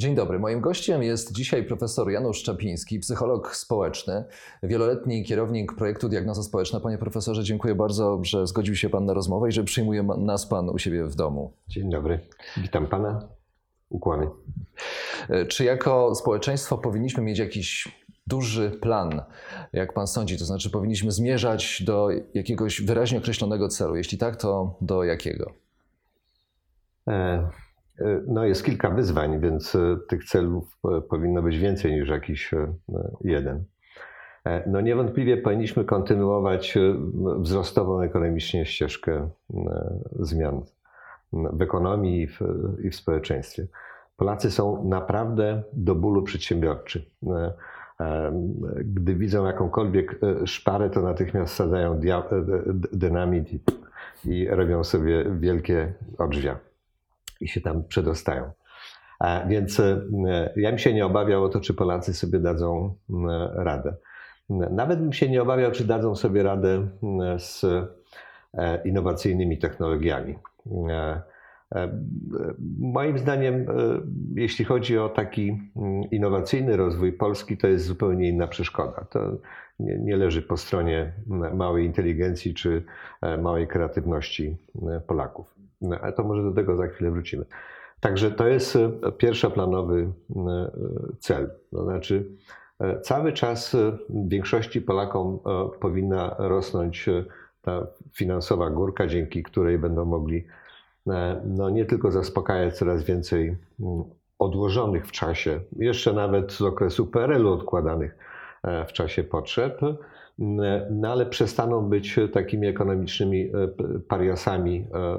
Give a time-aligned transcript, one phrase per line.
[0.00, 0.38] Dzień dobry.
[0.38, 4.24] Moim gościem jest dzisiaj profesor Janusz Czapiński, psycholog społeczny,
[4.62, 6.80] wieloletni kierownik projektu Diagnoza Społeczna.
[6.80, 10.68] Panie profesorze, dziękuję bardzo, że zgodził się Pan na rozmowę i że przyjmuje nas Pan
[10.68, 11.52] u siebie w domu.
[11.68, 12.20] Dzień dobry.
[12.56, 13.28] Witam Pana.
[13.88, 14.26] Ukłony.
[15.28, 17.88] E, czy jako społeczeństwo powinniśmy mieć jakiś
[18.26, 19.22] duży plan,
[19.72, 20.38] jak Pan sądzi?
[20.38, 23.96] To znaczy, powinniśmy zmierzać do jakiegoś wyraźnie określonego celu?
[23.96, 25.52] Jeśli tak, to do jakiego?
[27.08, 27.48] E E,
[28.26, 32.50] no jest kilka wyzwań, więc e, tych celów e, powinno być więcej niż jakiś
[33.20, 33.64] jeden.
[34.66, 36.78] No niewątpliwie powinniśmy kontynuować
[37.38, 39.28] wzrostową ekonomicznie ścieżkę
[40.18, 40.62] zmian
[41.32, 42.40] w ekonomii i w,
[42.82, 43.66] i w społeczeństwie.
[44.16, 47.10] Polacy są naprawdę do bólu przedsiębiorczy.
[48.84, 52.00] Gdy widzą jakąkolwiek szparę, to natychmiast sadzają
[52.92, 53.48] dynamit
[54.24, 56.69] i robią sobie wielkie odrzwia
[57.40, 58.52] i się tam przedostają.
[59.48, 60.00] Więc e,
[60.56, 62.94] ja bym się nie obawiał o to, czy Polacy sobie dadzą
[63.54, 63.94] radę.
[64.50, 66.88] Nawet bym się nie obawiał, czy dadzą sobie radę
[67.38, 67.64] z
[68.54, 70.38] e, innowacyjnymi technologiami.
[70.88, 71.22] E,
[72.78, 73.66] moim zdaniem,
[74.34, 75.72] jeśli chodzi o taki
[76.10, 79.06] innowacyjny rozwój Polski, to jest zupełnie inna przeszkoda.
[79.10, 79.36] To
[79.80, 81.12] nie, nie leży po stronie
[81.54, 82.84] małej inteligencji czy
[83.38, 84.56] małej kreatywności
[85.06, 85.59] Polaków.
[85.80, 87.44] No, ale to może do tego za chwilę wrócimy.
[88.00, 90.70] Także to jest e, pierwszoplanowy e,
[91.18, 91.50] cel.
[91.70, 92.24] To znaczy,
[92.80, 93.76] e, cały czas
[94.10, 95.38] większości Polakom
[95.80, 97.06] powinna rosnąć
[97.62, 100.44] ta finansowa górka, dzięki której będą mogli
[101.44, 104.04] no, nie tylko zaspokajać coraz więcej mm,
[104.38, 108.18] odłożonych w czasie, jeszcze nawet z okresu PRL-u odkładanych
[108.88, 109.80] w czasie potrzeb,
[110.90, 113.50] no ale przestaną być takimi ekonomicznymi e,
[114.08, 115.16] pariasami e,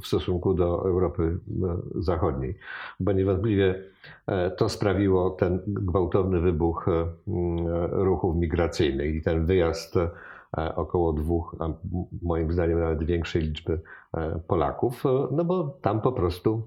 [0.00, 2.58] w stosunku do Europy e, Zachodniej,
[3.00, 3.82] bo niewątpliwie
[4.56, 6.86] to sprawiło ten gwałtowny wybuch
[7.90, 9.94] ruchów migracyjnych i ten wyjazd
[10.76, 11.56] około dwóch,
[12.22, 13.80] moim zdaniem nawet większej liczby
[14.46, 16.62] Polaków, no bo tam po prostu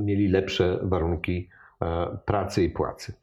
[0.00, 1.48] mieli lepsze warunki
[2.24, 3.21] pracy i płacy.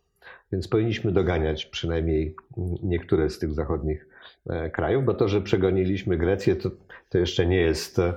[0.51, 2.35] Więc powinniśmy doganiać przynajmniej
[2.83, 4.07] niektóre z tych zachodnich
[4.49, 6.69] e, krajów, bo to, że przegoniliśmy Grecję, to,
[7.09, 8.13] to jeszcze nie jest e,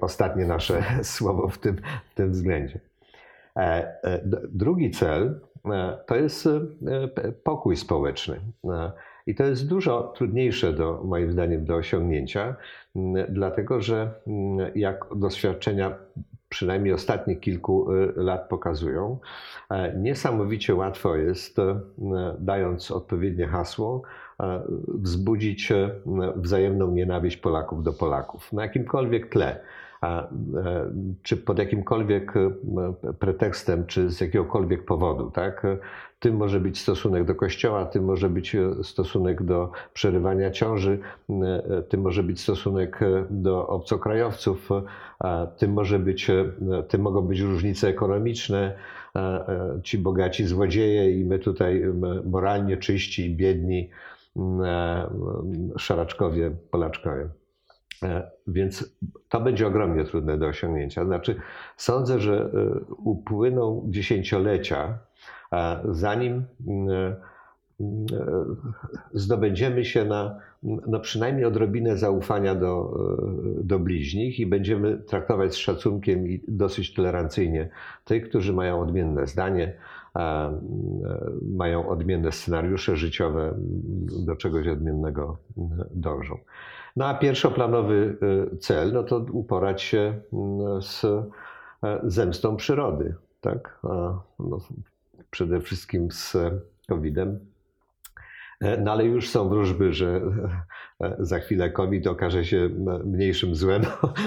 [0.00, 1.76] ostatnie nasze słowo w tym,
[2.10, 2.80] w tym względzie.
[3.56, 5.40] E, drugi cel
[6.06, 6.48] to jest
[7.44, 8.40] pokój społeczny.
[9.26, 12.56] I to jest dużo trudniejsze, do, moim zdaniem, do osiągnięcia,
[13.28, 14.14] dlatego że
[14.74, 15.98] jak doświadczenia
[16.54, 19.18] przynajmniej ostatnich kilku y, lat pokazują.
[19.70, 21.80] E, niesamowicie łatwo jest, e,
[22.38, 24.02] dając odpowiednie hasło,
[24.40, 25.72] e, wzbudzić
[26.36, 29.60] wzajemną nienawiść Polaków do Polaków na jakimkolwiek tle.
[31.22, 32.32] Czy pod jakimkolwiek
[33.18, 35.66] pretekstem, czy z jakiegokolwiek powodu, tak?
[36.18, 40.98] Tym może być stosunek do kościoła, tym może być stosunek do przerywania ciąży,
[41.88, 43.00] tym może być stosunek
[43.30, 44.68] do obcokrajowców,
[45.58, 46.30] tym, może być,
[46.88, 48.74] tym mogą być różnice ekonomiczne,
[49.82, 51.84] ci bogaci złodzieje i my tutaj
[52.24, 53.90] moralnie czyści, biedni
[55.76, 57.28] szaraczkowie, Polaczkowie.
[58.46, 58.96] Więc
[59.28, 61.04] to będzie ogromnie trudne do osiągnięcia.
[61.04, 61.36] Znaczy,
[61.76, 62.50] sądzę, że
[63.04, 64.98] upłyną dziesięciolecia,
[65.84, 67.14] zanim mm,
[67.80, 68.06] mm,
[69.12, 70.40] zdobędziemy się na
[70.86, 72.98] no przynajmniej odrobinę zaufania do,
[73.64, 77.68] do bliźnich i będziemy traktować z szacunkiem i dosyć tolerancyjnie
[78.04, 79.72] tych, którzy mają odmienne zdanie,
[80.14, 80.60] mm,
[81.56, 83.54] mają odmienne scenariusze życiowe,
[84.26, 85.38] do czegoś odmiennego
[85.94, 86.38] dążą.
[86.96, 88.16] No a pierwszoplanowy
[88.52, 90.20] y, cel, no to uporać się
[90.80, 93.14] z e, zemstą przyrody.
[93.40, 93.78] Tak?
[94.38, 94.58] No,
[95.30, 96.36] przede wszystkim z
[96.88, 97.38] COVID-em.
[98.60, 100.20] E, no ale już są wróżby, że
[101.00, 102.70] e, za chwilę COVID okaże się
[103.04, 103.82] mniejszym złem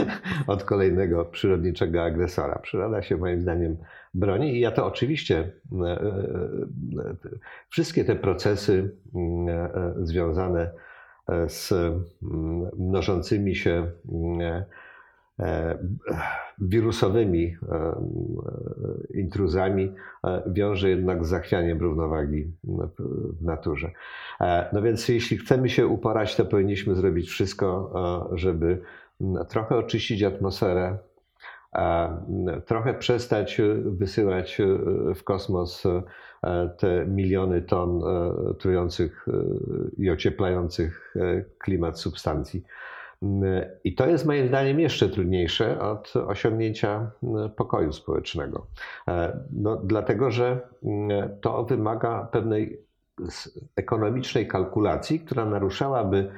[0.48, 2.60] od kolejnego przyrodniczego agresora.
[2.60, 3.78] Przyroda się moim zdaniem
[4.14, 5.52] broni i ja to oczywiście,
[7.70, 8.96] wszystkie te procesy
[10.02, 10.74] związane z
[12.78, 13.92] mnożącymi się
[16.62, 17.56] wirusowymi
[19.14, 19.94] intruzami
[20.48, 22.52] wiąże jednak z zachwianiem równowagi
[23.40, 23.92] w naturze.
[24.74, 27.94] No więc jeśli chcemy się uporać, to powinniśmy zrobić wszystko,
[28.34, 28.82] żeby
[29.50, 30.98] trochę oczyścić atmosferę,
[32.66, 34.62] trochę przestać wysyłać
[35.16, 35.84] w kosmos
[36.78, 38.02] te miliony ton
[38.60, 39.26] trujących
[39.98, 41.14] i ocieplających
[41.60, 42.64] klimat substancji.
[43.84, 47.12] I to jest moim zdaniem jeszcze trudniejsze od osiągnięcia
[47.56, 48.68] pokoju społecznego.
[49.52, 50.60] No, dlatego, że
[51.42, 52.82] to wymaga pewnej
[53.76, 56.32] ekonomicznej kalkulacji, która naruszałaby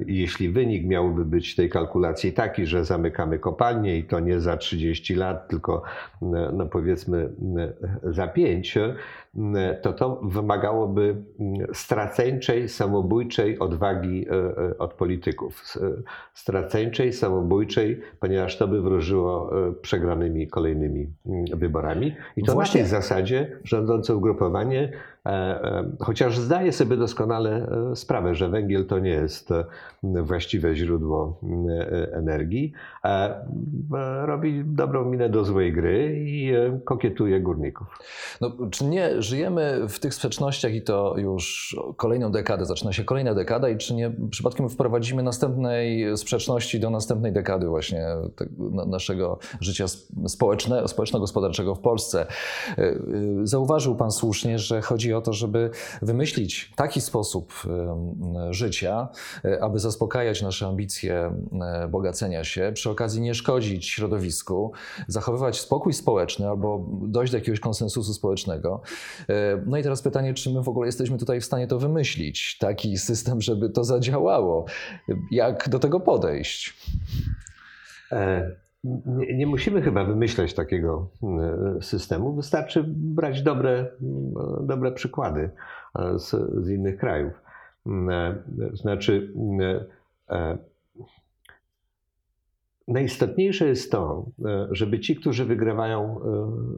[0.00, 5.14] jeśli wynik miałby być tej kalkulacji taki, że zamykamy kopalnię i to nie za 30
[5.14, 5.82] lat, tylko
[6.52, 7.30] no powiedzmy
[8.04, 8.78] za 5,
[9.82, 11.16] to to wymagałoby
[11.72, 15.64] straceńczej, samobójczej odwagi e, e, od polityków.
[16.34, 21.06] Straceńczej, samobójczej, ponieważ to by wróżyło e, przegranymi kolejnymi
[21.54, 22.14] wyborami.
[22.36, 22.80] I to Właśnie.
[22.80, 24.92] na tej zasadzie rządzące ugrupowanie
[25.26, 29.48] E, e, chociaż zdaję sobie doskonale e, sprawę, że węgiel to nie jest
[30.02, 31.40] właściwe źródło
[32.12, 32.72] energii,
[34.24, 36.52] robi dobrą minę do złej gry i
[36.84, 37.98] kokietuje górników.
[38.40, 43.34] No, czy nie żyjemy w tych sprzecznościach i to już kolejną dekadę, zaczyna się kolejna
[43.34, 48.06] dekada i czy nie przypadkiem wprowadzimy następnej sprzeczności do następnej dekady właśnie
[48.86, 49.84] naszego życia
[50.86, 52.26] społeczno-gospodarczego w Polsce?
[53.42, 55.70] Zauważył Pan słusznie, że chodzi o to, żeby
[56.02, 57.52] wymyślić taki sposób
[58.50, 59.08] życia,
[59.44, 61.32] e, aby zaspokajać nasze ambicje
[61.62, 64.72] e, bogacenia się, przy okazji nie szkodzić środowisku,
[65.08, 68.82] zachowywać spokój społeczny albo dojść do jakiegoś konsensusu społecznego.
[69.28, 72.58] E, no i teraz pytanie, czy my w ogóle jesteśmy tutaj w stanie to wymyślić,
[72.58, 74.64] taki system, żeby to zadziałało?
[75.30, 76.74] Jak do tego podejść?
[78.84, 82.32] Nie, nie, musimy chyba wymyślać takiego e, systemu.
[82.36, 83.90] Wystarczy brać dobre,
[84.60, 85.50] dobre przykłady
[85.98, 86.30] e, z,
[86.64, 87.32] z innych krajów.
[87.86, 88.34] E,
[88.72, 89.32] znaczy,
[92.88, 94.26] najistotniejsze jest to,
[94.70, 96.20] żeby ci, którzy wygrywają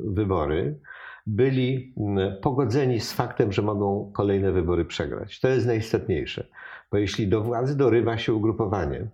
[0.04, 0.78] wybory,
[1.26, 1.94] byli
[2.42, 5.40] pogodzeni z faktem, że mogą kolejne wybory przegrać.
[5.40, 6.46] To jest najistotniejsze.
[6.90, 9.06] Bo jeśli do władzy dorywa się ugrupowanie,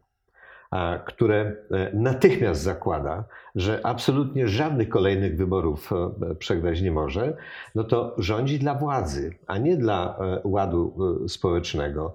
[1.07, 3.25] które e, natychmiast zakłada,
[3.55, 7.37] że absolutnie żadnych kolejnych wyborów e, przegrać nie może,
[7.75, 10.97] no to rządzi dla władzy, a nie dla e, ładu
[11.29, 12.15] społecznego,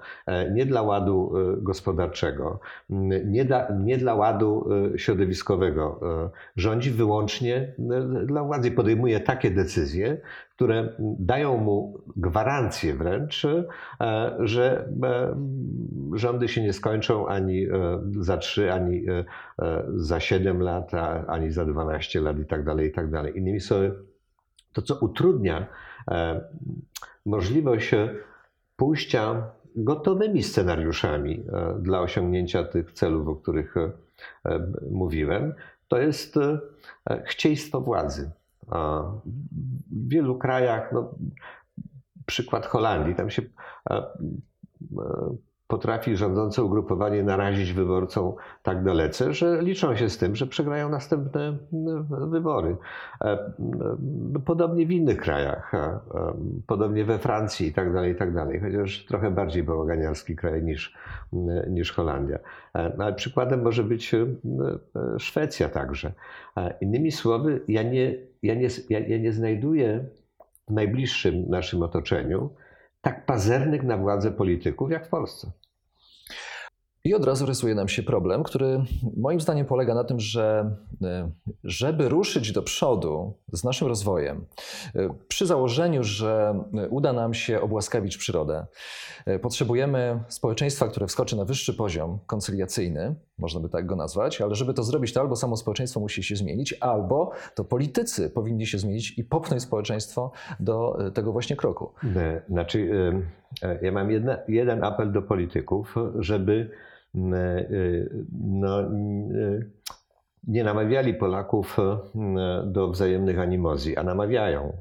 [0.52, 2.60] nie dla ładu gospodarczego,
[3.26, 6.00] nie dla, nie dla ładu środowiskowego.
[6.56, 7.74] Rządzi wyłącznie
[8.26, 10.18] dla władzy, podejmuje takie decyzje,
[10.56, 13.64] które dają mu gwarancję wręcz, e,
[14.40, 15.36] że e,
[16.14, 17.70] rządy się nie skończą ani e,
[18.20, 19.06] za 3, ani
[19.96, 20.92] za 7 lat,
[21.28, 23.38] ani za 12 lat i tak dalej, i tak dalej.
[23.38, 23.96] Innymi słowy,
[24.74, 25.68] to co utrudnia
[27.26, 27.92] możliwość
[28.76, 31.44] pójścia gotowymi scenariuszami
[31.80, 33.76] dla osiągnięcia tych celów, o których
[34.92, 35.54] mówiłem,
[35.88, 36.40] to jest
[37.26, 38.32] chcieństwo władzy.
[38.68, 41.15] W wielu krajach, no,
[42.25, 43.42] przykład Holandii, tam się
[45.68, 48.33] potrafi rządzące ugrupowanie narazić wyborcom
[48.63, 51.57] tak dalece, że liczą się z tym, że przegrają następne
[52.28, 52.78] wybory.
[54.45, 55.71] Podobnie w innych krajach,
[56.68, 60.97] podobnie we Francji i tak dalej, i tak dalej, chociaż trochę bardziej bałaganiarski kraj niż,
[61.69, 62.40] niż Holandia.
[62.73, 64.16] Ale przykładem może być
[65.18, 66.14] Szwecja także.
[66.81, 70.06] Innymi słowy, ja nie ja nie, ja, ja nie znajduję
[70.68, 72.49] w najbliższym naszym otoczeniu
[73.04, 75.52] tak pazernych na władzę polityków jak w Polsce.
[77.06, 78.86] I od razu rysuje nam się problem, który
[79.18, 81.31] moim zdaniem polega na tym, że e,
[81.64, 84.45] żeby ruszyć do przodu z naszym rozwojem,
[84.95, 88.66] e, przy założeniu, że uda nam się obłaskawić przyrodę,
[89.26, 94.56] e, potrzebujemy społeczeństwa, które wskoczy na wyższy poziom koncyliacyjny, można by tak go nazwać, ale
[94.56, 98.78] żeby to zrobić, to albo samo społeczeństwo musi się zmienić, albo to politycy powinni się
[98.78, 101.92] zmienić i popchnąć społeczeństwo do tego właśnie kroku.
[102.50, 102.90] Znaczy,
[103.81, 106.69] ja mam jedna, jeden apel do polityków, żeby
[107.14, 108.78] no,
[110.47, 111.78] nie namawiali Polaków
[112.66, 114.73] do wzajemnych animozji, a namawiają,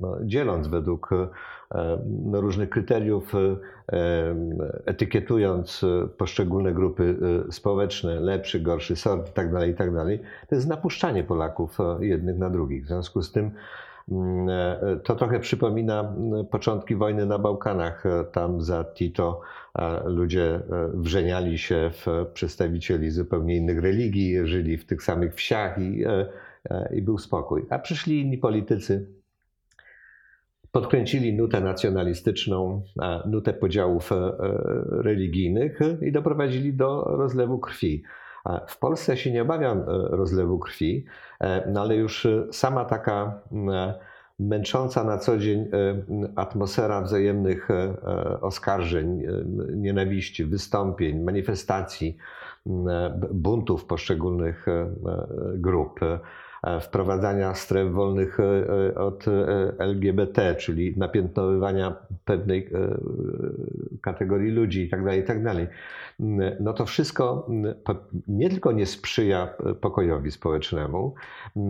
[0.00, 1.10] no, dzieląc według
[2.06, 3.32] no, różnych kryteriów,
[4.86, 5.84] etykietując
[6.16, 7.16] poszczególne grupy
[7.50, 10.04] społeczne, lepszy, gorszy sort itd., tak itd.
[10.06, 12.84] Tak to jest napuszczanie Polaków jednych na drugich.
[12.84, 13.50] W związku z tym
[15.04, 16.14] To trochę przypomina
[16.50, 18.04] początki wojny na Bałkanach.
[18.32, 19.40] Tam za Tito
[20.04, 20.60] ludzie
[20.94, 26.04] wrzeniali się w przedstawicieli zupełnie innych religii, żyli w tych samych wsiach i,
[26.94, 27.66] i był spokój.
[27.70, 29.06] A przyszli inni politycy,
[30.72, 32.82] podkręcili nutę nacjonalistyczną,
[33.26, 34.32] nutę podziałów e,
[34.90, 38.02] religijnych i doprowadzili do rozlewu krwi.
[38.68, 41.04] W Polsce się nie obawiam e, rozlewu krwi,
[41.40, 43.40] e, no ale już sama taka
[44.38, 45.70] męcząca na co dzień
[46.36, 47.68] atmosfera wzajemnych
[48.40, 49.22] oskarżeń,
[49.74, 52.16] nienawiści, wystąpień, manifestacji,
[53.30, 54.66] buntów poszczególnych
[55.54, 56.00] grup
[56.62, 59.24] E, wprowadzania stref wolnych e, e, od
[59.78, 61.96] LGBT, czyli napiętnowywania
[62.28, 62.70] pewnej
[64.02, 65.68] kategorii ludzi itd., tak itd., tak
[66.60, 67.48] no to wszystko
[68.28, 71.14] nie tylko nie sprzyja pokojowi społecznemu,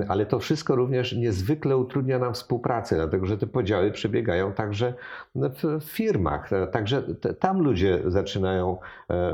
[0.08, 4.94] ale to wszystko również niezwykle utrudnia nam współpracę, dlatego że te podziały przebiegają także
[5.34, 6.50] w firmach.
[6.72, 7.02] Także
[7.38, 8.78] tam ludzie zaczynają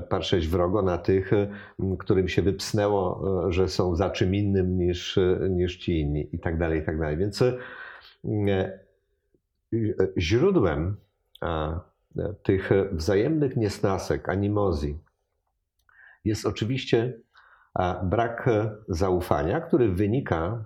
[0.09, 1.31] patrzeć wrogo na tych,
[1.99, 5.19] którym się wypsnęło, że są za czym innym niż
[5.50, 7.16] niż ci inni i tak tak.
[7.16, 7.52] Więc e,
[10.19, 10.97] źródłem
[12.42, 14.98] tych wzajemnych niesnasek, animozji
[16.24, 17.20] jest oczywiście
[18.02, 18.50] brak
[18.88, 20.64] zaufania, który wynika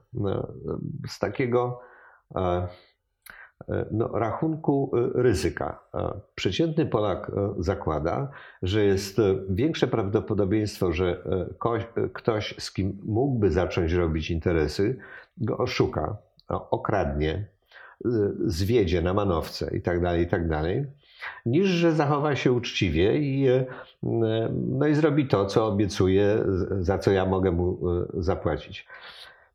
[1.08, 1.80] z takiego
[3.90, 5.80] no, rachunku e, ryzyka.
[6.34, 8.30] Przeciętny Polak e, zakłada,
[8.62, 9.16] że jest
[9.48, 11.24] większe prawdopodobieństwo, że
[11.94, 14.98] e, ktoś, z kim mógłby zacząć robić interesy,
[15.36, 16.16] go oszuka,
[16.48, 17.48] okradnie,
[18.46, 20.62] zwiedzie na manowce itd., tak itd., tak
[21.46, 23.46] niż że zachowa się uczciwie i,
[24.52, 26.38] no i zrobi to, co obiecuje,
[26.80, 27.78] za co ja mogę mu
[28.14, 28.86] zapłacić.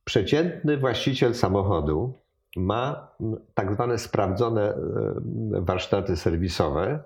[0.06, 2.14] Przeciętny właściciel samochodu
[2.56, 3.08] ma
[3.54, 4.74] tak zwane sprawdzone
[5.52, 7.00] warsztaty serwisowe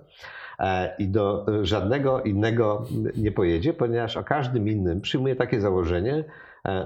[0.58, 2.84] e, i do żadnego innego
[3.16, 6.24] nie pojedzie, ponieważ o każdym innym przyjmuje takie założenie,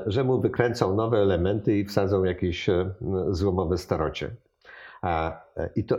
[0.07, 2.67] że mu wykręcą nowe elementy i wsadzą jakieś
[3.31, 4.31] złomowe starocie.
[5.76, 5.99] I to,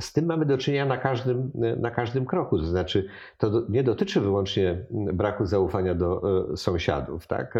[0.00, 2.58] z tym mamy do czynienia na każdym, na każdym kroku.
[2.58, 3.06] To znaczy,
[3.38, 6.22] to nie dotyczy wyłącznie braku zaufania do
[6.56, 7.54] sąsiadów, tak?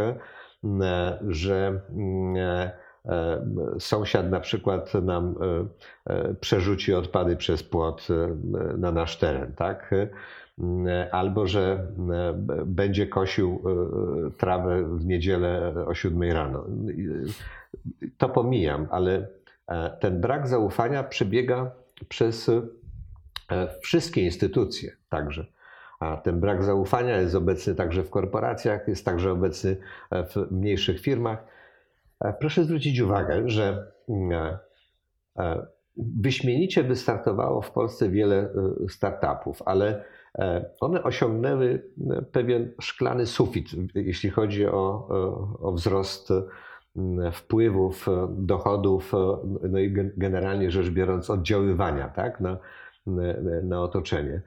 [1.29, 1.81] że
[3.09, 3.47] E,
[3.79, 5.35] sąsiad na przykład nam
[6.07, 8.09] e, e, przerzuci odpady przez płot
[8.79, 9.95] na nasz teren, tak?
[11.11, 11.87] Albo że
[12.67, 13.63] będzie kosił
[14.39, 16.65] trawę w niedzielę o 7 rano.
[18.19, 19.29] To pomijam, ale
[20.01, 21.71] ten brak zaufania przebiega
[22.09, 22.51] przez
[23.83, 25.47] wszystkie instytucje także.
[26.01, 29.77] A ten brak zaufania jest obecny także w korporacjach, jest także obecny
[30.11, 31.45] w mniejszych firmach.
[32.25, 34.59] E, proszę zwrócić uwagę, że mm, e,
[35.39, 38.49] e, wyśmienicie wystartowało w Polsce wiele
[38.89, 40.05] startupów, ale
[40.81, 41.83] one osiągnęły
[42.33, 45.09] pewien szklany sufit, jeśli chodzi o,
[45.61, 46.33] o wzrost
[47.33, 49.13] wpływów, dochodów,
[49.71, 52.57] no i generalnie rzecz biorąc oddziaływania tak, na,
[53.63, 54.43] na otoczenie.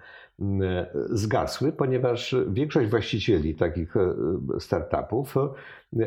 [1.10, 3.96] Zgasły, ponieważ większość właścicieli takich
[4.60, 5.36] startupów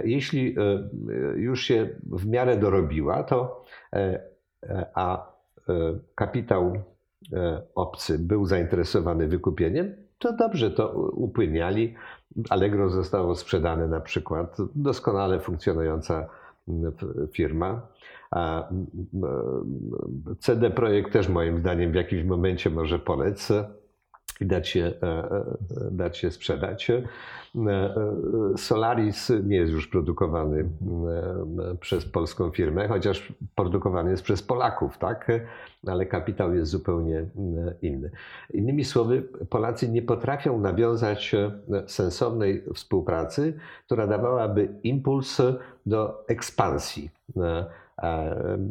[0.04, 0.88] jeśli e,
[1.36, 4.20] już się w miarę dorobiła, to e, e,
[4.94, 5.32] a
[6.14, 6.82] kapitał
[7.74, 11.94] obcy był zainteresowany wykupieniem, to dobrze to upłyniali.
[12.50, 16.28] Allegro zostało sprzedane na przykład, doskonale funkcjonująca
[17.32, 17.86] firma.
[20.38, 23.52] CD Projekt też moim zdaniem w jakimś momencie może polec
[24.40, 25.44] i dać się, e, e,
[25.90, 26.90] dać się sprzedać.
[26.90, 27.02] E,
[28.56, 30.68] Solaris nie jest już produkowany
[31.80, 35.32] przez polską firmę, chociaż produkowany jest przez Polaków, tak?
[35.86, 37.24] ale kapitał jest zupełnie
[37.82, 38.10] inny.
[38.50, 41.34] Innymi słowy, Polacy nie potrafią nawiązać
[41.86, 43.54] sensownej współpracy,
[43.86, 45.42] która dawałaby impuls
[45.86, 47.10] do ekspansji.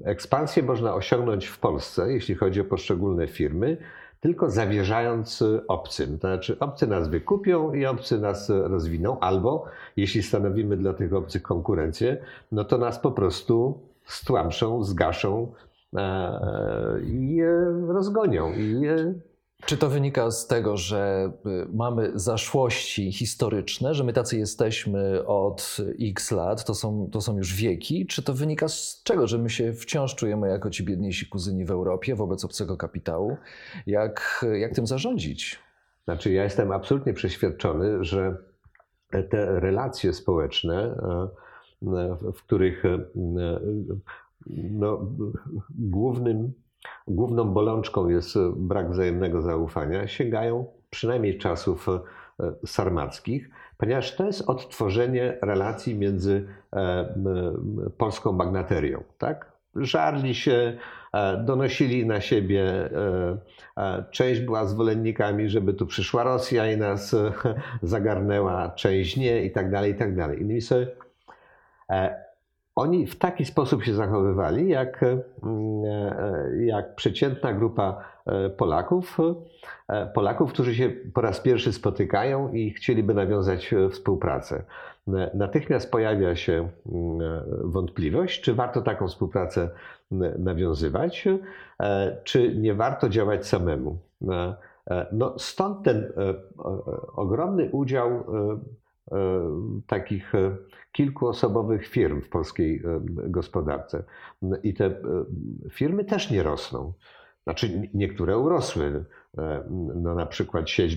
[0.03, 3.77] Ekspansję można osiągnąć w Polsce, jeśli chodzi o poszczególne firmy,
[4.19, 6.19] tylko zawierzając obcym.
[6.19, 9.65] To znaczy, obcy nas wykupią i obcy nas rozwiną, albo
[9.97, 12.17] jeśli stanowimy dla tych obcych konkurencję,
[12.51, 15.51] no to nas po prostu stłamszą, zgaszą
[15.95, 16.39] e,
[17.03, 17.41] i
[17.87, 18.51] rozgonią.
[18.53, 18.87] I
[19.65, 25.77] czy to wynika z tego, że y, mamy zaszłości historyczne, że my tacy jesteśmy od
[25.99, 28.05] x lat, to są, to są już wieki?
[28.05, 31.71] Czy to wynika z czego, że my się wciąż czujemy jako ci biedniejsi kuzyni w
[31.71, 33.37] Europie wobec obcego kapitału?
[33.87, 35.59] Jak, jak tym zarządzić?
[36.03, 38.37] Znaczy, ja jestem absolutnie przeświadczony, że
[39.29, 40.97] te relacje społeczne,
[41.81, 42.99] e, w których e,
[44.71, 45.11] no,
[45.69, 46.53] głównym,
[47.07, 51.87] główną bolączką jest brak wzajemnego zaufania, sięgają przynajmniej czasów
[52.65, 56.47] sarmackich, ponieważ to jest odtworzenie relacji między
[57.97, 59.03] polską magnaterią.
[59.17, 59.51] Tak?
[59.75, 60.77] Żarli się,
[61.45, 62.89] donosili na siebie.
[64.11, 67.15] Część była zwolennikami, żeby tu przyszła Rosja i nas
[67.83, 70.41] zagarnęła, część nie i tak dalej, i tak dalej.
[70.41, 70.87] Innymi słowy,
[72.77, 75.21] oni w taki sposób się zachowywali, jak, e,
[76.65, 79.17] jak przeciętna grupa e, Polaków,
[79.89, 84.63] e, Polaków, którzy się po raz pierwszy spotykają i chcieliby nawiązać współpracę.
[85.33, 86.69] Natychmiast pojawia się
[87.63, 89.69] wątpliwość, czy warto taką współpracę
[90.39, 91.27] nawiązywać,
[92.23, 93.97] czy nie warto działać samemu.
[95.11, 96.13] No, stąd ten
[97.15, 98.25] ogromny udział
[99.87, 100.33] takich
[100.91, 104.03] kilkuosobowych firm w polskiej gospodarce.
[104.63, 104.95] I te
[105.71, 106.93] firmy też nie rosną.
[107.43, 109.05] Znaczy niektóre urosły.
[109.95, 110.95] No na przykład sieć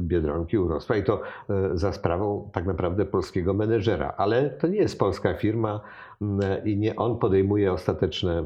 [0.00, 4.14] Biedronki urosła i to e, za sprawą tak naprawdę polskiego menedżera.
[4.16, 5.80] Ale to nie jest polska firma
[6.64, 8.44] i nie on podejmuje ostateczne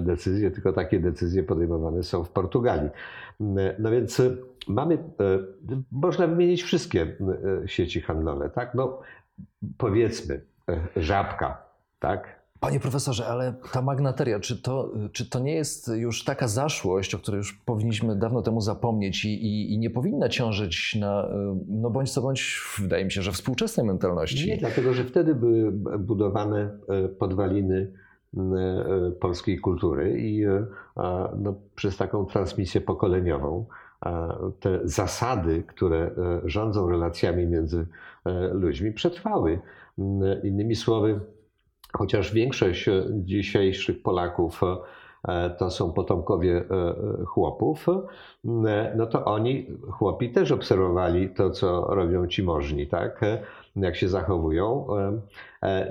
[0.00, 2.90] decyzje, tylko takie decyzje podejmowane są w Portugalii.
[3.78, 4.22] No więc
[4.68, 4.98] mamy, e,
[5.92, 8.74] można wymienić wszystkie e, sieci handlowe, tak?
[8.74, 9.00] No
[9.78, 11.62] powiedzmy, e, żabka,
[11.98, 12.39] tak?
[12.60, 17.18] Panie profesorze, ale ta magnateria, czy to, czy to nie jest już taka zaszłość, o
[17.18, 21.28] której już powinniśmy dawno temu zapomnieć i, i, i, nie powinna ciążyć na,
[21.68, 24.48] no bądź co bądź, wydaje mi się, że współczesnej mentalności?
[24.48, 27.92] Nie, dlatego że wtedy były budowane e, podwaliny
[28.36, 28.40] e,
[29.20, 30.44] polskiej kultury i
[31.38, 33.66] no, przez taką transmisję pokoleniową
[34.60, 36.10] te zasady, które
[36.44, 37.86] rządzą relacjami między
[38.24, 39.60] E, ludźmi przetrwały.
[39.98, 41.20] Mm, innymi słowy,
[41.92, 44.60] chociaż większość dzisiejszych Polaków
[45.28, 46.64] e, to są potomkowie e,
[47.24, 47.86] chłopów,
[48.96, 53.20] no to oni, chłopi, też obserwowali to, co robią ci możni, tak?
[53.76, 54.86] jak się zachowują.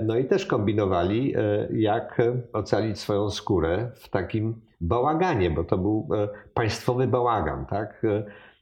[0.02, 1.34] No i też kombinowali,
[1.72, 6.08] jak ocalić swoją skórę w takim bałaganie, bo to był
[6.54, 8.02] państwowy bałagan, tak?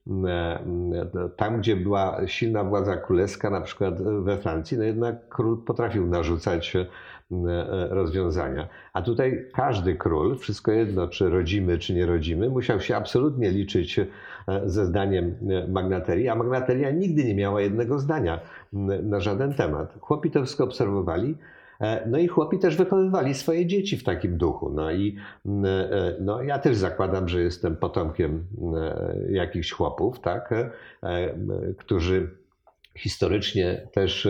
[0.09, 0.61] E,
[1.14, 6.07] e, tam, gdzie była silna władza królewska, na przykład we Francji, no jednak król potrafił
[6.07, 6.87] narzucać e,
[7.90, 8.68] rozwiązania.
[8.92, 14.00] A tutaj każdy król, wszystko jedno, czy rodzimy, czy nierodzimy, musiał się absolutnie liczyć
[14.64, 15.34] ze zdaniem
[15.68, 18.40] magnaterii, a magnateria nigdy nie miała jednego zdania
[19.02, 19.98] na żaden temat.
[20.00, 21.34] Chłopi to wszystko obserwowali,
[21.80, 24.70] E, no i chłopi też wychowywali swoje dzieci w takim duchu.
[24.70, 25.16] No i
[25.64, 30.54] e, no, ja też zakładam, że jestem potomkiem e, jakichś chłopów, tak,
[31.78, 32.30] którzy
[32.96, 34.28] historycznie też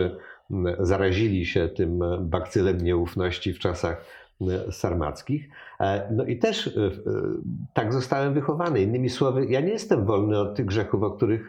[0.81, 4.05] zarazili się tym bakcylem nieufności w czasach
[4.71, 5.49] sarmackich.
[6.11, 6.79] No i też
[7.75, 8.81] tak zostałem wychowany.
[8.81, 11.49] Innymi słowy, ja nie jestem wolny od tych grzechów, o których,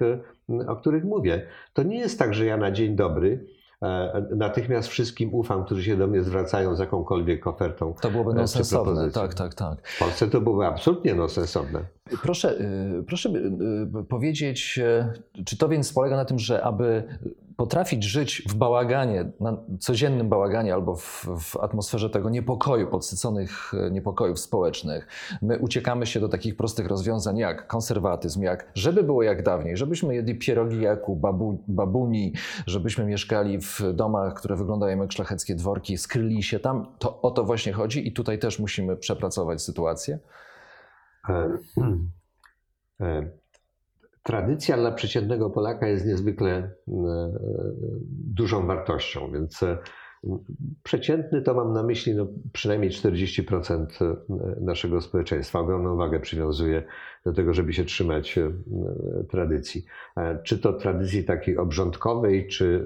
[0.68, 1.46] o których mówię.
[1.74, 3.46] To nie jest tak, że ja na dzień dobry
[3.82, 7.94] E, natychmiast wszystkim ufam, którzy się do mnie zwracają z jakąkolwiek ofertą.
[8.02, 9.88] To byłoby e, nonsensowne, tak, tak, tak.
[9.88, 11.80] W Polsce to byłoby absolutnie nonsensowne.
[12.22, 12.56] Proszę,
[13.08, 13.30] proszę
[14.10, 14.80] powiedzieć,
[15.46, 17.04] czy to więc polega na tym, że aby
[17.60, 24.40] potrafić żyć w bałaganie, na codziennym bałaganie albo w, w, atmosferze tego niepokoju, podsyconych niepokojów
[24.40, 25.08] społecznych,
[25.42, 30.16] my uciekamy się do takich prostych rozwiązań jak konserwatyzm, jak żeby było jak dawniej, żebyśmy
[30.16, 32.34] jedli pierogi jak u babu, babuni,
[32.68, 36.86] żebyśmy mieszkali w domach, które wyglądają jak szlacheckie dworki, skryli się tam.
[37.00, 40.20] To o to właśnie chodzi i tutaj też musimy przepracować sytuację.
[41.30, 41.58] E,
[43.02, 43.30] e,
[44.30, 46.72] tradycja dla przeciętnego Polaka jest niezwykle e,
[48.34, 49.66] dużą wartością, więc
[50.84, 54.16] przeciętny to mam na myśli no, przynajmniej 40%
[54.62, 55.60] naszego społeczeństwa.
[55.60, 56.84] Ogromną wagę przywiązuje
[57.26, 58.40] do tego, żeby się trzymać
[59.30, 59.86] tradycji.
[60.44, 62.84] Czy to tradycji takiej obrządkowej, czy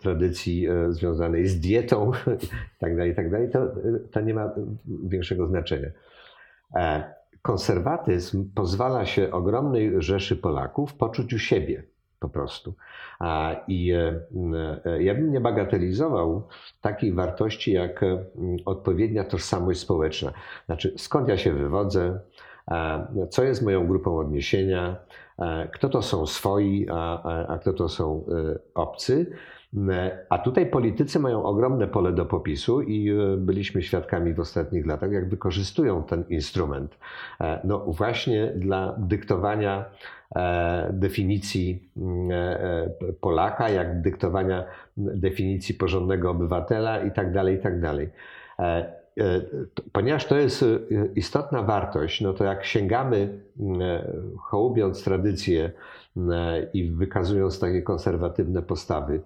[0.00, 2.10] tradycji związanej z dietą
[2.82, 3.74] itd., itd., tak tak to,
[4.10, 4.54] to nie ma
[5.04, 5.90] większego znaczenia.
[7.44, 11.82] E, konserwatyzm pozwala się ogromnej rzeszy Polaków poczuć u siebie
[12.20, 12.74] po prostu.
[13.68, 14.20] I e,
[14.84, 16.48] e, ja bym nie bagatelizował
[16.80, 18.04] takiej wartości jak
[18.64, 20.32] odpowiednia tożsamość społeczna.
[20.66, 22.20] Znaczy, skąd ja się wywodzę,
[23.30, 24.96] co jest moją grupą odniesienia,
[25.72, 28.24] kto to są swoi, a, a kto to są
[28.74, 29.32] obcy.
[30.28, 35.12] A tutaj politycy mają ogromne pole do popisu i e, byliśmy świadkami w ostatnich latach,
[35.12, 36.98] jak wykorzystują ten instrument.
[37.40, 39.84] E, no właśnie dla dyktowania
[40.36, 41.88] e, definicji
[43.20, 44.64] Polaka, jak dyktowania
[44.96, 47.80] definicji porządnego obywatela i tak dalej, i tak
[49.92, 50.64] ponieważ to jest
[51.14, 53.38] istotna wartość, no to jak sięgamy,
[54.38, 55.70] hołubiąc tradycję
[56.72, 59.20] i wykazując takie konserwatywne postawy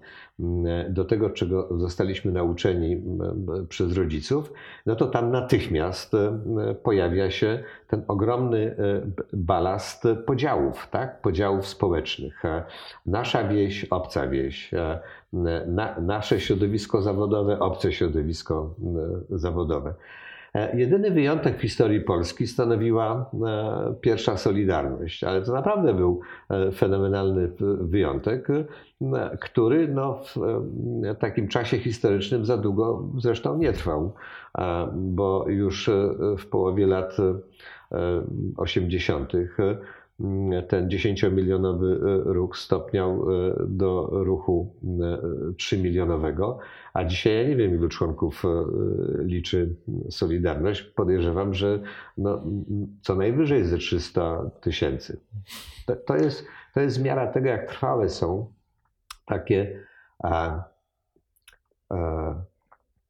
[0.89, 3.01] do tego, czego zostaliśmy nauczeni
[3.69, 4.53] przez rodziców,
[4.85, 6.15] no to tam natychmiast
[6.83, 8.75] pojawia się ten ogromny
[9.33, 11.21] balast podziałów, tak?
[11.21, 12.43] podziałów społecznych.
[13.05, 14.71] Nasza wieś, obca wieś,
[15.67, 18.75] na, nasze środowisko zawodowe, obce środowisko
[19.29, 19.93] zawodowe.
[20.55, 26.71] E, jedyny wyjątek w historii Polski stanowiła e, pierwsza Solidarność, ale to naprawdę był e,
[26.71, 28.47] fenomenalny wyjątek,
[29.41, 34.13] który no, w takim czasie historycznym za długo zresztą nie trwał,
[34.95, 35.89] bo już
[36.37, 37.17] w połowie lat
[38.57, 39.33] 80
[40.67, 43.25] ten 10-milionowy ruch stopniał
[43.67, 44.75] do ruchu
[45.57, 46.57] 3-milionowego,
[46.93, 48.49] a dzisiaj ja nie wiem, ilu członków e,
[49.23, 49.75] liczy
[50.09, 50.81] Solidarność.
[50.81, 51.79] Podejrzewam, że
[52.17, 52.43] no,
[53.01, 55.19] co najwyżej ze 300 tysięcy.
[55.85, 58.51] To, to, jest, to jest miara tego, jak trwałe są
[59.25, 59.79] takie
[60.23, 60.63] a,
[61.89, 62.35] a,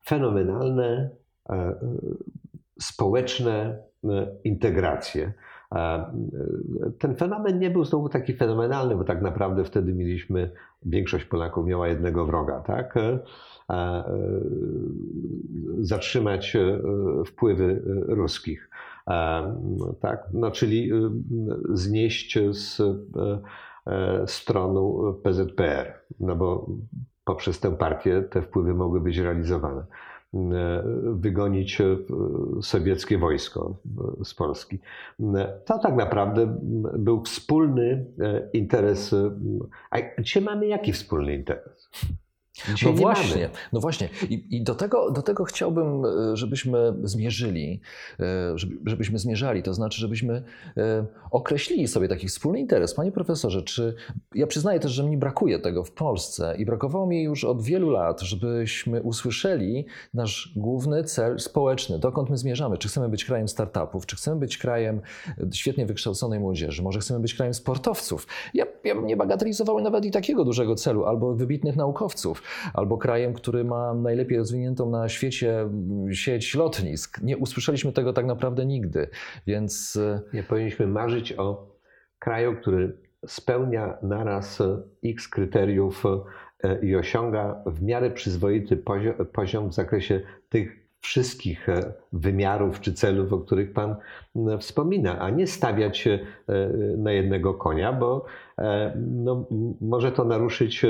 [0.05, 1.09] fenomenalne
[1.45, 1.55] a,
[2.79, 3.77] społeczne
[4.43, 5.33] integracje.
[6.99, 10.51] Ten fenomen nie był znowu taki fenomenalny, bo tak naprawdę wtedy mieliśmy,
[10.85, 12.95] większość Polaków miała jednego wroga, tak?
[12.97, 14.03] E,
[15.79, 16.81] zatrzymać e,
[17.25, 18.69] wpływy ruskich.
[19.99, 20.27] Tak?
[20.33, 21.09] No, czyli e,
[21.69, 22.81] znieść z
[24.25, 26.69] stronu PZPR, no bo
[27.23, 29.83] poprzez tę partię te wpływy mogły być realizowane.
[31.13, 31.81] Wygonić
[32.61, 33.77] sowieckie wojsko
[34.23, 34.79] z Polski.
[35.65, 36.59] To tak naprawdę
[36.97, 38.05] był wspólny
[38.53, 39.15] interes.
[39.91, 41.89] A dzisiaj mamy jaki wspólny interes?
[42.75, 44.09] Dzisiaj no właśnie, no właśnie.
[44.29, 47.81] I, I, do, tego, do tego chciałbym, e, żebyśmy zmierzyli,
[48.19, 50.43] e, żebyśmy zmierzali, to znaczy, żebyśmy
[50.77, 52.93] e, określili sobie taki wspólny interes.
[52.93, 53.95] Panie profesorze, czy
[54.35, 57.89] ja przyznaję też, że mi brakuje tego w Polsce i brakowało mi już od wielu
[57.89, 62.77] lat, żebyśmy usłyszeli nasz główny cel społeczny, dokąd my zmierzamy.
[62.77, 65.01] Czy chcemy być krajem startupów, czy chcemy być krajem
[65.53, 68.27] świetnie wykształconej młodzieży, może chcemy być krajem sportowców.
[68.53, 73.33] Ja, ja bym nie bagatelizował nawet i takiego dużego celu, albo wybitnych naukowców albo krajem,
[73.33, 77.21] który ma najlepiej rozwiniętą na świecie mm, sieć lotnisk.
[77.21, 79.09] Nie usłyszeliśmy tego tak naprawdę nigdy,
[79.47, 79.95] więc...
[79.95, 81.75] E, Nie powinniśmy marzyć o
[82.19, 84.63] kraju, który spełnia naraz
[85.05, 86.03] x kryteriów
[86.63, 88.83] e, i osiąga w miarę przyzwoity
[89.33, 93.95] poziom w zakresie tych wszystkich e, wymiarów czy celów, o których Pan
[94.59, 96.19] wspomina, a nie stawiać się
[96.97, 98.25] na jednego konia, bo
[98.59, 99.45] E, no,
[99.81, 100.87] może to naruszyć e,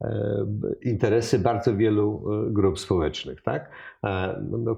[0.00, 0.46] e,
[0.82, 3.42] interesy bardzo wielu grup społecznych.
[3.42, 3.70] Tak?
[4.50, 4.76] No,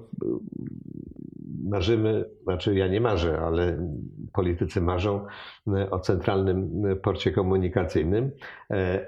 [1.63, 3.89] marzymy, znaczy ja nie marzę, ale
[4.33, 5.25] politycy marzą
[5.91, 8.31] o centralnym porcie komunikacyjnym,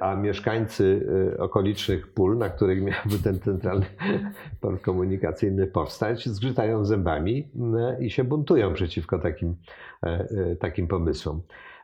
[0.01, 1.07] a mieszkańcy
[1.39, 3.85] okolicznych pól, na których miałby ten centralny
[4.61, 7.47] port komunikacyjny powstać, zgrzytają zębami
[7.99, 9.55] i się buntują przeciwko takim,
[10.59, 11.41] takim pomysłom.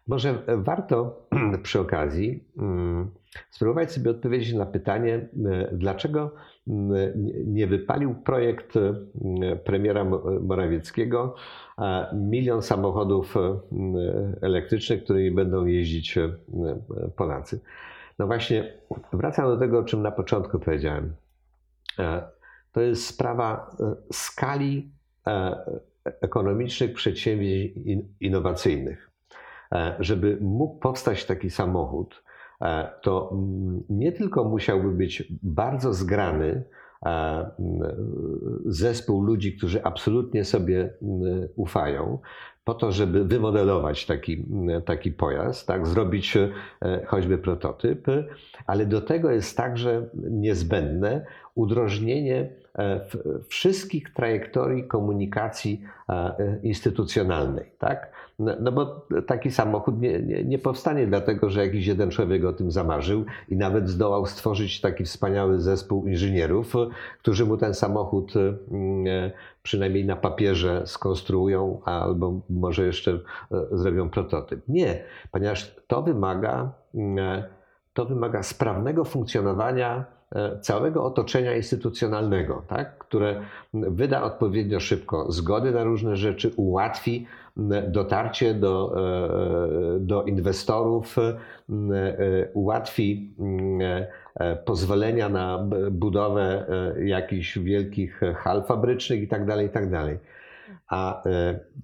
[0.07, 1.27] Może warto
[1.63, 3.11] przy okazji mm,
[3.49, 6.35] spróbować sobie odpowiedzieć na pytanie, e, dlaczego
[6.67, 6.93] mm,
[7.45, 10.03] nie wypalił projekt mm, premiera
[10.41, 11.35] Morawieckiego
[12.13, 13.35] milion samochodów
[14.41, 16.29] elektrycznych, którymi będą jeździć e,
[17.15, 17.59] Polacy.
[18.19, 18.73] No właśnie,
[19.13, 21.13] wracam do tego, o czym na początku powiedziałem.
[21.99, 22.23] E,
[22.71, 23.75] to jest sprawa
[24.11, 24.91] skali
[26.21, 27.71] ekonomicznych przedsięwzięć
[28.19, 29.10] innowacyjnych.
[29.75, 32.23] E, żeby mógł powstać taki samochód,
[32.61, 36.63] e, to mm, nie tylko musiałby być bardzo zgrany
[37.05, 37.81] e, mm,
[38.65, 42.19] zespół ludzi, którzy absolutnie sobie mm, ufają,
[42.63, 44.45] po to, żeby wymodelować taki,
[44.85, 46.37] taki pojazd, tak, zrobić
[47.07, 48.07] choćby prototyp,
[48.65, 52.49] ale do tego jest także niezbędne udrożnienie
[53.47, 55.81] wszystkich trajektorii komunikacji
[56.63, 57.71] instytucjonalnej.
[57.79, 58.11] Tak?
[58.41, 62.53] No, no bo taki samochód nie, nie, nie, powstanie dlatego, że jakiś jeden człowiek o
[62.53, 66.73] tym zamarzył i nawet zdołał stworzyć taki wspaniały zespół inżynierów,
[67.19, 69.31] którzy mu ten samochód mm,
[69.63, 73.19] przynajmniej na papierze skonstruują albo może jeszcze e,
[73.71, 74.61] zrobią prototyp.
[74.67, 77.43] Nie, ponieważ to wymaga, mm,
[77.93, 80.20] to wymaga sprawnego funkcjonowania e,
[80.61, 82.97] całego otoczenia instytucjonalnego, tak?
[82.97, 83.41] które
[83.73, 87.27] wyda odpowiednio szybko zgody na różne rzeczy, ułatwi
[87.87, 88.95] dotarcie do,
[89.99, 91.15] do inwestorów,
[92.53, 93.33] ułatwi
[94.65, 96.65] pozwolenia na budowę
[97.03, 99.45] jakichś wielkich hal fabrycznych itd.
[99.45, 99.89] Tak itd.
[99.89, 100.17] Tak
[100.87, 101.23] A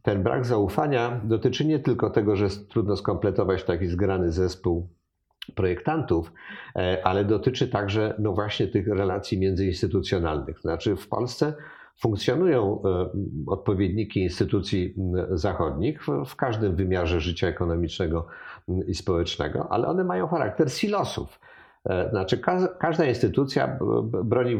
[0.04, 4.88] ten brak zaufania dotyczy nie tylko tego, że trudno skompletować taki zgrany zespół
[5.56, 6.34] projektantów,
[6.76, 10.60] e, ale dotyczy także no właśnie tych relacji międzyinstytucjonalnych.
[10.60, 11.54] Znaczy w Polsce
[12.00, 13.10] funkcjonują e,
[13.48, 14.96] odpowiedniki instytucji
[15.30, 18.28] zachodnich w każdym wymiarze życia ekonomicznego
[18.88, 21.40] i społecznego, ale one mają charakter silosów.
[21.86, 22.42] E, znaczy,
[22.80, 23.80] każda instytucja
[24.24, 24.58] broni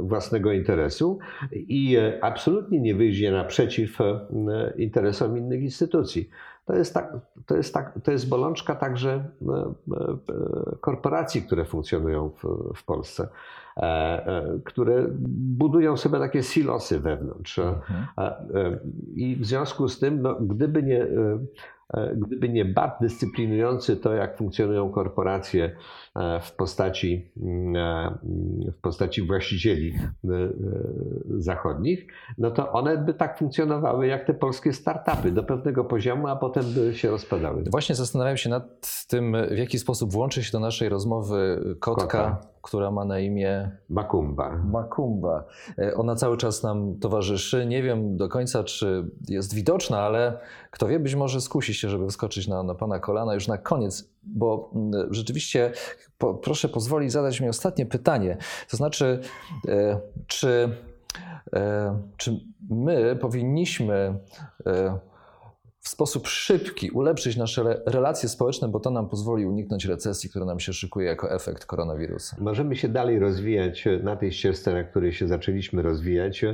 [0.00, 1.18] własnego interesu
[1.52, 3.98] i absolutnie nie wyjdzie naprzeciw
[4.76, 6.28] interesom innych instytucji.
[6.68, 7.12] To jest, tak,
[7.46, 10.16] to, jest tak, to jest bolączka także e, e,
[10.80, 13.28] korporacji, które funkcjonują w, w Polsce,
[13.76, 17.58] e, które budują sobie takie silosy wewnątrz.
[17.58, 18.06] Mhm.
[19.14, 21.06] I w związku z tym, no, gdyby nie
[22.16, 25.76] gdyby nie bat dyscyplinujący to, jak funkcjonują korporacje
[26.42, 28.18] w postaci, mm,
[28.72, 29.94] w postaci właścicieli
[31.28, 32.06] zachodnich,
[32.38, 36.57] no to one by tak funkcjonowały jak te polskie startupy do pewnego poziomu, a potem
[36.62, 37.64] by się rozpadały.
[37.70, 42.40] Właśnie zastanawiam się nad tym, w jaki sposób włączy się do naszej rozmowy kotka.
[42.62, 44.56] Która ma na imię Makumba.
[44.56, 45.44] Makumba.
[45.78, 47.66] E, ona cały czas nam towarzyszy.
[47.66, 50.38] Nie wiem do końca, czy jest widoczna, ale
[50.70, 54.10] kto wie, być może skusi się, żeby wskoczyć na, na pana kolana już na koniec,
[54.22, 55.72] bo mm, rzeczywiście
[56.18, 58.36] po, proszę pozwolić zadać mi ostatnie pytanie.
[58.70, 59.20] To znaczy,
[59.68, 60.76] e, czy,
[61.52, 62.40] e, czy
[62.70, 64.18] my powinniśmy
[65.80, 70.60] w sposób szybki ulepszyć nasze relacje społeczne, bo to nam pozwoli uniknąć recesji, która nam
[70.60, 72.36] się szykuje jako efekt koronawirusa.
[72.40, 76.44] Możemy się dalej rozwijać na tej ścieżce, na której się zaczęliśmy rozwijać.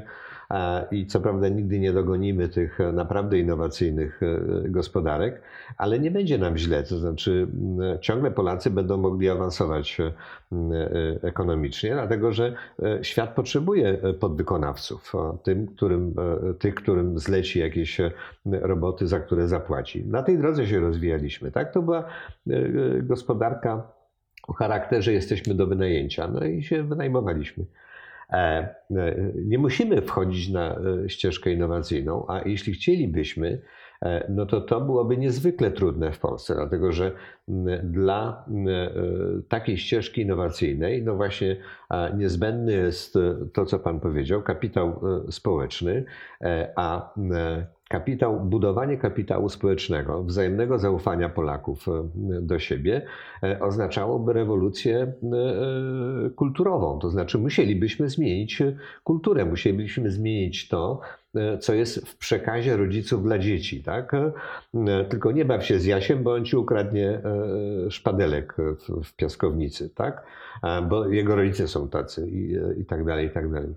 [0.91, 5.43] I co prawda nigdy nie dogonimy tych naprawdę innowacyjnych e, gospodarek,
[5.79, 6.83] ale nie będzie nam źle.
[6.83, 7.47] To znaczy,
[8.01, 10.13] ciągle Polacy będą mogli awansować e,
[11.23, 16.15] ekonomicznie, dlatego że e, świat potrzebuje podwykonawców, tym, którym,
[16.59, 18.01] tych, którym zleci jakieś
[18.47, 20.07] roboty, za które zapłaci.
[20.07, 21.51] Na tej drodze się rozwijaliśmy.
[21.51, 21.73] Tak?
[21.73, 22.05] To była
[23.03, 23.83] gospodarka
[24.49, 26.29] o charakterze jesteśmy do wynajęcia.
[26.29, 27.65] No i się wynajmowaliśmy.
[28.31, 28.75] E, e,
[29.35, 33.61] nie musimy wchodzić na e, ścieżkę innowacyjną, a jeśli chcielibyśmy,
[34.29, 37.13] no to to byłoby niezwykle trudne w Polsce, dlatego że
[37.83, 38.45] dla
[39.49, 41.57] takiej ścieżki innowacyjnej, no właśnie
[42.17, 43.19] niezbędny jest
[43.53, 46.05] to, co Pan powiedział, kapitał społeczny,
[46.77, 47.15] a
[47.95, 52.09] kapitał, budowanie kapitału społecznego, wzajemnego zaufania Polaków e,
[52.41, 53.03] do siebie
[53.43, 55.13] e, oznaczałoby rewolucję e,
[56.31, 56.99] kulturową.
[56.99, 58.63] To znaczy, musielibyśmy zmienić
[59.05, 61.01] kulturę, musielibyśmy zmienić to,
[61.61, 63.83] co jest w przekazie rodziców dla dzieci.
[63.83, 64.13] Tak?
[65.09, 67.21] Tylko nie baw się z Jasiem, bo on ci ukradnie
[67.91, 68.57] szpadelek
[69.05, 70.27] w, piaskownicy, tak?
[70.89, 73.75] bo jego rodzice są tacy i, i tak dalej, i tak dalej.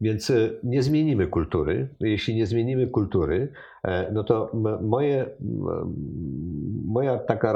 [0.00, 1.88] Więc e, nie zmienimy kultury.
[2.00, 3.52] Jeśli nie zmienimy kultury,
[3.84, 5.26] e, no to moje,
[6.84, 7.52] moja taka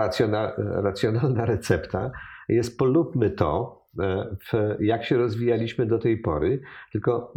[0.56, 2.10] racjonalna recepta
[2.48, 6.60] jest polubmy to, e, jak się rozwijaliśmy do tej pory,
[6.92, 7.34] tylko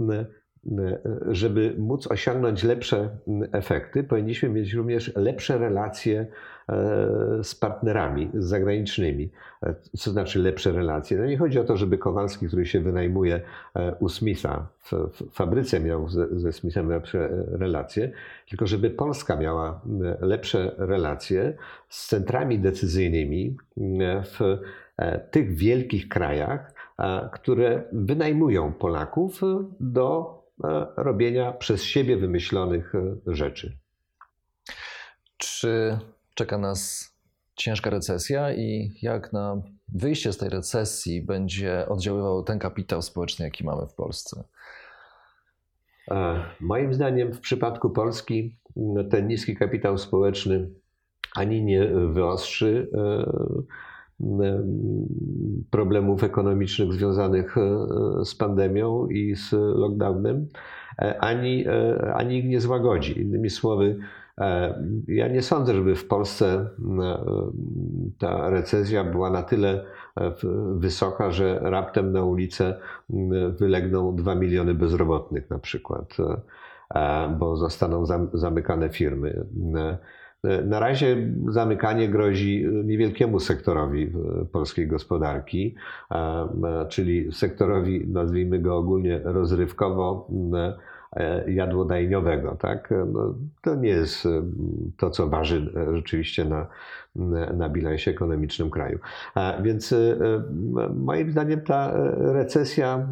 [1.27, 3.09] żeby móc osiągnąć lepsze
[3.51, 6.27] efekty, powinniśmy mieć również lepsze relacje
[6.69, 9.31] E, z partnerami zagranicznymi.
[9.63, 11.17] E, co znaczy lepsze relacje?
[11.17, 13.41] No nie chodzi o to, żeby Kowalski, który się wynajmuje
[13.75, 18.11] e, u Smitha w fabryce miał ze Smithem lepsze relacje,
[18.49, 19.81] tylko żeby Polska miała
[20.21, 21.53] lepsze relacje
[21.89, 23.57] z centrami decyzyjnymi
[24.23, 24.57] w
[25.31, 26.73] tych wielkich krajach,
[27.33, 29.41] które wynajmują Polaków
[29.79, 30.44] do
[30.97, 32.93] robienia przez siebie wymyślonych
[33.27, 33.77] rzeczy.
[35.37, 35.99] Czy
[36.35, 37.11] czeka nas
[37.55, 43.63] ciężka recesja i jak na wyjście z tej recesji będzie oddziaływał ten kapitał społeczny, jaki
[43.63, 44.43] mamy w Polsce?
[46.11, 48.57] E, moim zdaniem w przypadku Polski
[49.09, 50.69] ten niski kapitał społeczny
[51.35, 53.25] ani nie wyostrzy e,
[55.69, 57.61] problemów ekonomicznych związanych e,
[58.25, 60.47] z pandemią i z lockdownem,
[61.19, 61.65] ani,
[62.13, 63.21] ani ich nie złagodzi.
[63.21, 63.99] Innymi słowy,
[64.41, 66.69] E, ja nie sądzę, żeby w Polsce
[67.01, 67.17] e,
[68.17, 69.85] ta recesja była na tyle
[70.17, 70.31] e,
[70.75, 72.79] wysoka, że raptem na ulicę
[73.59, 76.17] wylegną 2 miliony bezrobotnych na przykład,
[77.39, 79.45] bo zostaną zamykane firmy.
[80.65, 81.17] Na razie
[81.49, 84.11] zamykanie grozi niewielkiemu sektorowi
[84.51, 85.75] polskiej gospodarki,
[86.89, 90.27] czyli sektorowi, nazwijmy go ogólnie rozrywkowo
[91.47, 92.55] jadłodajniowego.
[92.59, 92.93] Tak?
[93.13, 94.27] No, to nie jest
[94.97, 96.67] to, co waży rzeczywiście na,
[97.53, 98.99] na bilansie ekonomicznym kraju.
[99.63, 99.95] Więc
[100.95, 103.07] moim zdaniem ta recesja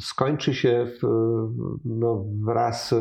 [0.00, 1.06] skończy się w,
[1.84, 2.94] no, wraz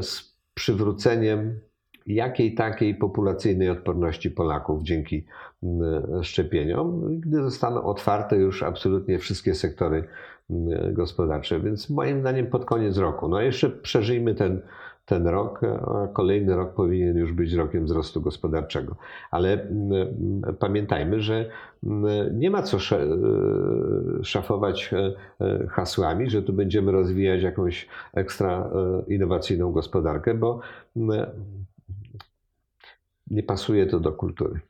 [0.00, 1.60] z przywróceniem
[2.06, 5.26] jakiej takiej populacyjnej odporności Polaków dzięki
[5.62, 10.04] mm, szczepieniom, gdy zostaną otwarte już absolutnie wszystkie sektory
[10.50, 11.60] mm, gospodarcze.
[11.60, 14.62] Więc moim zdaniem pod koniec roku, no jeszcze przeżyjmy ten,
[15.06, 18.96] ten rok, a kolejny rok powinien już być rokiem wzrostu gospodarczego.
[19.30, 21.50] Ale mm, pamiętajmy, że
[22.32, 22.80] nie ma co e,
[24.22, 28.70] szafować e, e, hasłami, że tu będziemy rozwijać jakąś ekstra
[29.08, 30.60] innowacyjną gospodarkę, bo
[33.30, 34.60] nie pasuje to do kultury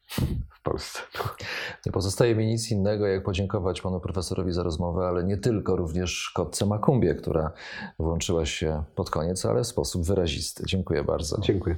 [0.50, 0.98] w Polsce.
[1.86, 6.30] Nie pozostaje mi nic innego, jak podziękować panu profesorowi za rozmowę, ale nie tylko, również
[6.34, 7.52] kotce Makumbie, która
[7.98, 10.62] włączyła się pod koniec, ale w sposób wyrazisty.
[10.66, 11.40] Dziękuję bardzo.
[11.40, 11.76] Dziękuję.